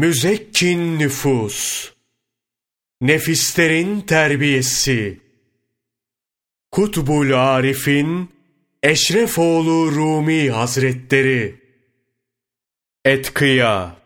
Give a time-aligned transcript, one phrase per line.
[0.00, 1.90] Müzekkin nüfus,
[3.00, 5.20] nefislerin terbiyesi,
[6.70, 8.30] Kutbul Arif'in
[8.82, 11.60] Eşrefoğlu Rumi Hazretleri,
[13.04, 13.96] Etkıya,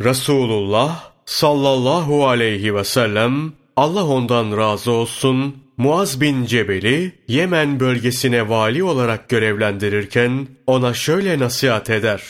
[0.00, 8.84] Resulullah sallallahu aleyhi ve sellem, Allah ondan razı olsun, Muaz bin Cebel'i Yemen bölgesine vali
[8.84, 12.22] olarak görevlendirirken ona şöyle nasihat eder.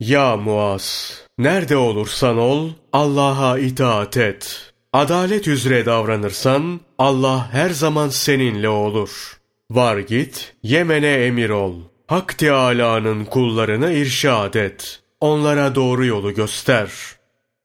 [0.00, 1.25] Ya Muaz!
[1.38, 4.72] Nerede olursan ol, Allah'a itaat et.
[4.92, 9.40] Adalet üzere davranırsan, Allah her zaman seninle olur.
[9.70, 11.74] Var git, Yemen'e emir ol.
[12.06, 15.02] Hak Teâlâ'nın kullarını irşad et.
[15.20, 16.90] Onlara doğru yolu göster.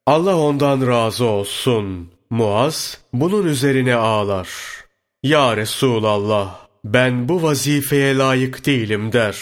[0.05, 2.11] Allah ondan razı olsun.
[2.29, 4.49] Muaz, bunun üzerine ağlar.
[5.23, 9.37] Ya Resulallah, ben bu vazifeye layık değilim der.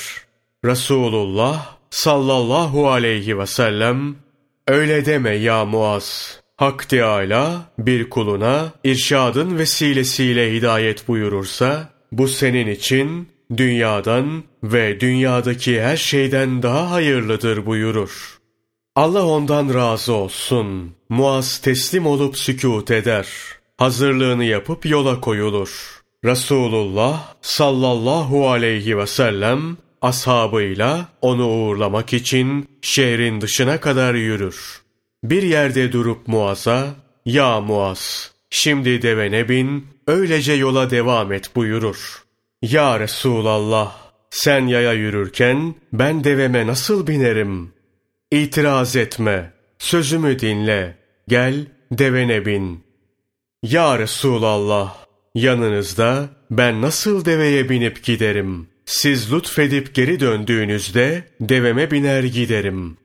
[0.65, 4.15] Resulullah, sallallahu aleyhi ve sellem
[4.67, 6.39] öyle deme ya Muaz.
[6.57, 15.97] Hak Teâlâ bir kuluna irşadın vesilesiyle hidayet buyurursa bu senin için dünyadan ve dünyadaki her
[15.97, 18.39] şeyden daha hayırlıdır buyurur.
[18.95, 20.95] Allah ondan razı olsun.
[21.09, 23.27] Muaz teslim olup sükût eder.
[23.77, 26.01] Hazırlığını yapıp yola koyulur.
[26.25, 34.81] Resulullah sallallahu aleyhi ve sellem ashabıyla onu uğurlamak için şehrin dışına kadar yürür.
[35.23, 42.23] Bir yerde durup Muaz'a, ''Ya Muaz, şimdi devene bin, öylece yola devam et.'' buyurur.
[42.61, 43.95] ''Ya Resulallah,
[44.29, 47.73] sen yaya yürürken ben deveme nasıl binerim?''
[48.31, 52.83] ''İtiraz etme, sözümü dinle, gel devene bin.''
[53.63, 54.95] ''Ya Resulallah,
[55.35, 62.97] yanınızda ben nasıl deveye binip giderim?'' Siz lütfedip geri döndüğünüzde deveme biner giderim.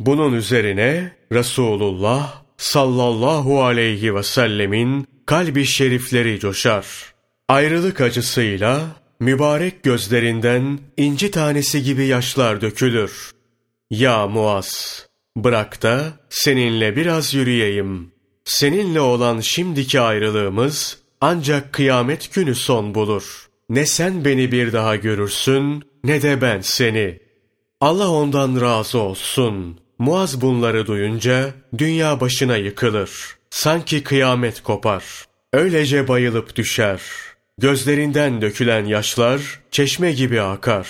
[0.00, 6.86] Bunun üzerine Resulullah sallallahu aleyhi ve sellemin kalbi şerifleri coşar.
[7.48, 8.86] Ayrılık acısıyla
[9.20, 13.30] mübarek gözlerinden inci tanesi gibi yaşlar dökülür.
[13.90, 18.12] Ya Muaz, bırak da seninle biraz yürüyeyim.
[18.44, 25.84] Seninle olan şimdiki ayrılığımız ancak kıyamet günü son bulur.'' Ne sen beni bir daha görürsün
[26.04, 27.20] ne de ben seni.
[27.80, 29.80] Allah ondan razı olsun.
[29.98, 33.10] Muaz bunları duyunca dünya başına yıkılır.
[33.50, 35.04] Sanki kıyamet kopar.
[35.52, 37.00] Öylece bayılıp düşer.
[37.58, 40.88] Gözlerinden dökülen yaşlar çeşme gibi akar.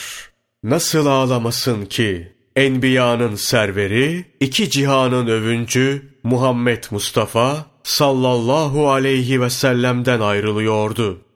[0.62, 2.32] Nasıl ağlamasın ki?
[2.56, 11.27] Enbiyanın serveri, iki cihanın övüncü Muhammed Mustafa sallallahu aleyhi ve sellem'den ayrılıyordu.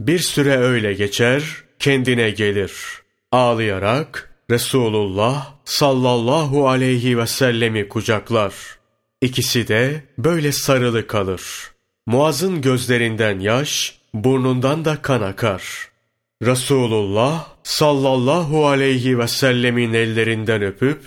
[0.00, 1.42] Bir süre öyle geçer,
[1.78, 2.72] kendine gelir.
[3.32, 8.54] Ağlayarak Resulullah sallallahu aleyhi ve sellemi kucaklar.
[9.20, 11.42] İkisi de böyle sarılı kalır.
[12.06, 15.88] Muaz'ın gözlerinden yaş, burnundan da kan akar.
[16.42, 21.00] Resulullah sallallahu aleyhi ve sellemin ellerinden öpüp,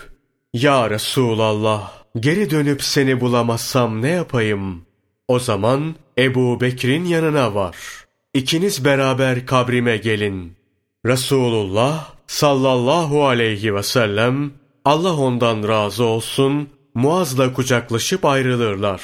[0.54, 4.86] Ya Resulallah, geri dönüp seni bulamazsam ne yapayım?
[5.28, 10.54] O zaman Ebu Bekir'in yanına var.'' İkiniz beraber kabrime gelin.
[11.06, 14.52] Resulullah sallallahu aleyhi ve sellem
[14.86, 19.02] Allah ondan razı olsun Muaz'la kucaklaşıp ayrılırlar.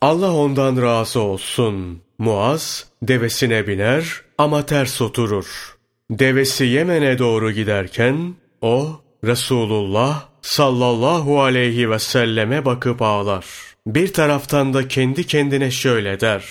[0.00, 2.02] Allah ondan razı olsun.
[2.18, 5.76] Muaz devesine biner ama ters oturur.
[6.10, 13.44] Devesi Yemen'e doğru giderken o Resulullah sallallahu aleyhi ve selleme bakıp ağlar.
[13.86, 16.44] Bir taraftan da kendi kendine şöyle der.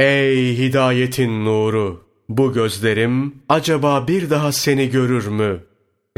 [0.00, 2.04] Ey hidayetin nuru!
[2.28, 5.60] Bu gözlerim acaba bir daha seni görür mü?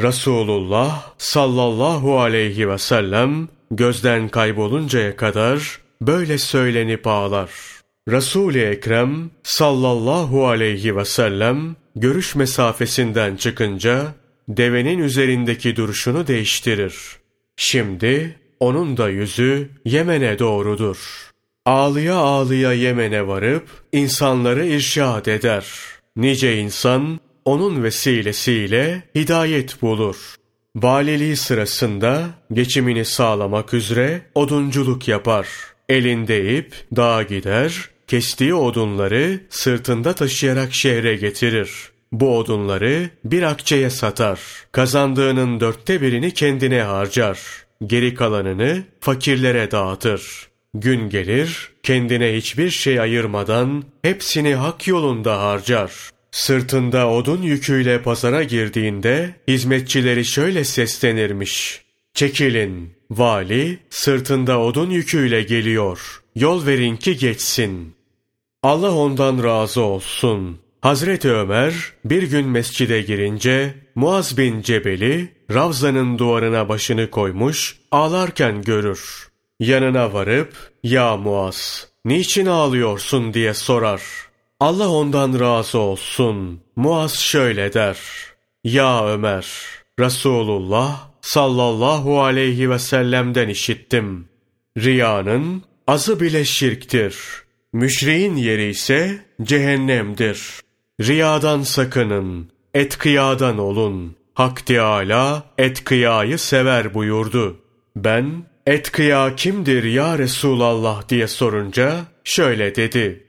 [0.00, 7.50] Resulullah sallallahu aleyhi ve sellem gözden kayboluncaya kadar böyle söylenip ağlar.
[8.08, 14.14] Resul-i Ekrem sallallahu aleyhi ve sellem görüş mesafesinden çıkınca
[14.48, 16.96] devenin üzerindeki duruşunu değiştirir.
[17.56, 21.31] Şimdi onun da yüzü Yemen'e doğrudur.
[21.66, 25.66] Ağlıya ağlıya Yemen'e varıp insanları irşad eder.
[26.16, 30.16] Nice insan onun vesilesiyle hidayet bulur.
[30.76, 35.48] Valiliği sırasında geçimini sağlamak üzere odunculuk yapar.
[35.88, 41.70] Elinde ip dağa gider, kestiği odunları sırtında taşıyarak şehre getirir.
[42.12, 44.40] Bu odunları bir akçeye satar.
[44.72, 47.38] Kazandığının dörtte birini kendine harcar.
[47.86, 50.51] Geri kalanını fakirlere dağıtır.
[50.74, 56.10] Gün gelir, kendine hiçbir şey ayırmadan hepsini hak yolunda harcar.
[56.30, 61.82] Sırtında odun yüküyle pazara girdiğinde hizmetçileri şöyle seslenirmiş.
[62.14, 66.22] Çekilin, Vali sırtında odun yüküyle geliyor.
[66.34, 67.94] Yol verin ki geçsin.
[68.62, 70.58] Allah ondan razı olsun.
[70.80, 79.31] Hazreti Ömer bir gün mescide girince Muaz bin Cebel'i Ravza'nın duvarına başını koymuş ağlarken görür.
[79.60, 84.02] Yanına varıp ya Muaz niçin ağlıyorsun diye sorar.
[84.60, 86.60] Allah ondan razı olsun.
[86.76, 87.98] Muaz şöyle der.
[88.64, 89.46] Ya Ömer
[90.00, 94.28] Resulullah sallallahu aleyhi ve sellem'den işittim.
[94.78, 97.16] Riyanın azı bile şirktir.
[97.72, 100.60] Müşriğin yeri ise cehennemdir.
[101.00, 104.16] Riyadan sakının, etkıyadan olun.
[104.34, 107.60] Hak Teâlâ etkıyayı sever buyurdu.
[107.96, 113.26] Ben, etkıya kimdir ya Resulallah diye sorunca şöyle dedi.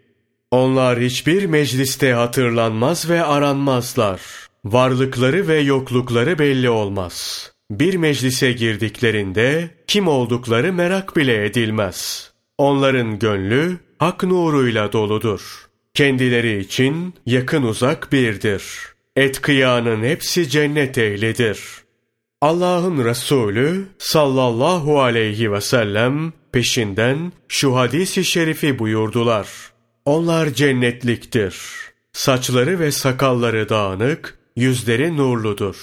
[0.52, 4.22] Onlar hiçbir mecliste hatırlanmaz ve aranmazlar.
[4.66, 7.52] Varlıkları ve yoklukları belli olmaz.
[7.72, 12.32] Bir meclise girdiklerinde kim oldukları merak bile edilmez.
[12.58, 15.68] Onların gönlü hak nuruyla doludur.
[15.94, 18.64] Kendileri için yakın uzak birdir.
[19.16, 21.60] Etkıyanın hepsi cennet ehlidir.
[22.44, 29.48] Allah'ın Resulü sallallahu aleyhi ve sellem peşinden şu hadisi şerifi buyurdular.
[30.06, 31.56] Onlar cennetliktir.
[32.14, 35.76] Saçları ve sakalları dağınık, yüzleri nurludur.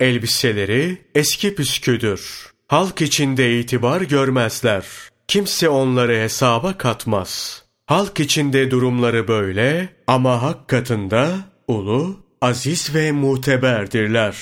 [0.00, 2.46] Elbiseleri eski püsküdür.
[2.68, 4.84] Halk içinde itibar görmezler.
[5.28, 7.62] Kimse onları hesaba katmaz.
[7.86, 11.34] Halk içinde durumları böyle ama hak katında
[11.68, 14.36] ulu, aziz ve muteberdirler.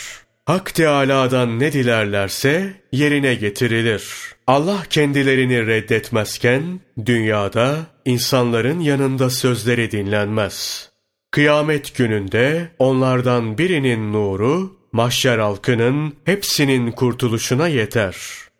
[0.47, 4.05] Hak Teâlâ'dan ne dilerlerse yerine getirilir.
[4.47, 10.89] Allah kendilerini reddetmezken dünyada insanların yanında sözleri dinlenmez.
[11.31, 18.17] Kıyamet gününde onlardan birinin nuru mahşer halkının hepsinin kurtuluşuna yeter.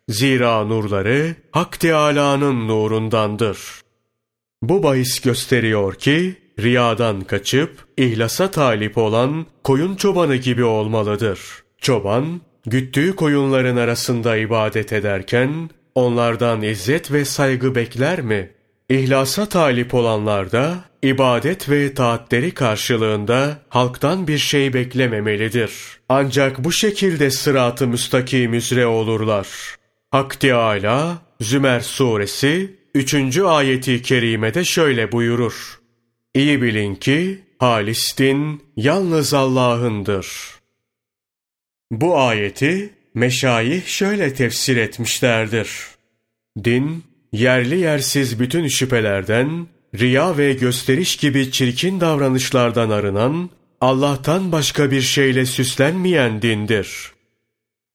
[0.09, 3.59] Zira nurları Hak Teâlâ'nın nurundandır.
[4.61, 11.66] Bu bahis gösteriyor ki riyadan kaçıp ihlasa talip olan koyun çobanı gibi olmalıdır.
[11.81, 18.51] Çoban güttüğü koyunların arasında ibadet ederken onlardan izzet ve saygı bekler mi?
[18.89, 25.71] İhlasa talip olanlar da ibadet ve taatleri karşılığında halktan bir şey beklememelidir.
[26.09, 29.47] Ancak bu şekilde sırat-ı müstakim üzere olurlar.
[30.11, 33.37] Hak Teâlâ Zümer suresi 3.
[33.37, 35.79] ayeti kerimede şöyle buyurur.
[36.33, 40.56] İyi bilin ki halis din yalnız Allah'ındır.
[41.91, 45.69] Bu ayeti meşayih şöyle tefsir etmişlerdir.
[46.63, 49.67] Din, yerli yersiz bütün şüphelerden,
[49.99, 53.49] riya ve gösteriş gibi çirkin davranışlardan arınan,
[53.81, 57.11] Allah'tan başka bir şeyle süslenmeyen dindir.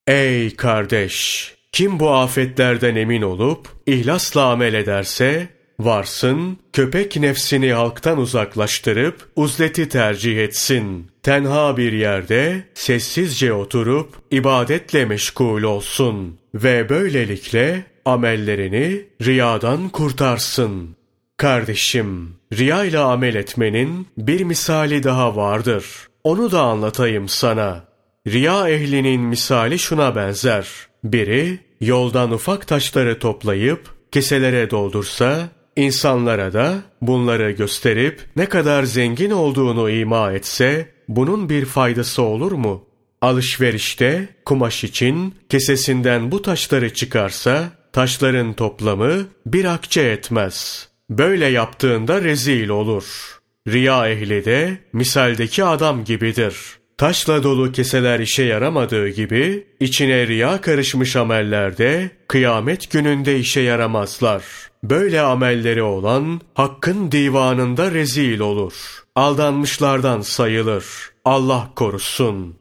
[0.06, 1.54] Ey kardeş!
[1.72, 5.48] Kim bu afetlerden emin olup ihlasla amel ederse,
[5.84, 11.10] varsın köpek nefsini halktan uzaklaştırıp uzleti tercih etsin.
[11.22, 20.96] Tenha bir yerde sessizce oturup ibadetle meşgul olsun ve böylelikle amellerini riyadan kurtarsın.
[21.36, 25.84] Kardeşim, riya ile amel etmenin bir misali daha vardır.
[26.24, 27.84] Onu da anlatayım sana.
[28.26, 30.68] Riya ehlinin misali şuna benzer.
[31.04, 39.90] Biri yoldan ufak taşları toplayıp keselere doldursa, insanlara da bunları gösterip ne kadar zengin olduğunu
[39.90, 42.84] ima etse, bunun bir faydası olur mu?
[43.20, 50.88] Alışverişte kumaş için kesesinden bu taşları çıkarsa, taşların toplamı bir akçe etmez.
[51.10, 53.38] Böyle yaptığında rezil olur.
[53.68, 56.56] Riya ehli de misaldeki adam gibidir.
[56.98, 64.71] Taşla dolu keseler işe yaramadığı gibi, içine riya karışmış amellerde kıyamet gününde işe yaramazlar.
[64.84, 69.04] Böyle amelleri olan hakkın divanında rezil olur.
[69.14, 70.84] Aldanmışlardan sayılır.
[71.24, 72.56] Allah korusun.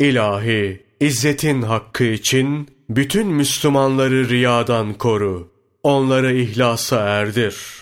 [0.00, 5.48] İlahi, izzetin hakkı için bütün Müslümanları riyadan koru.
[5.82, 7.81] Onları ihlasa erdir.''